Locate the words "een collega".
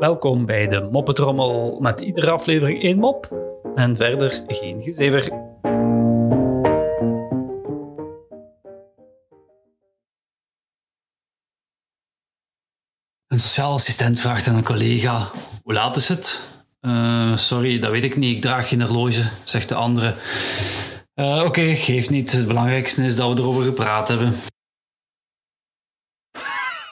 14.56-15.30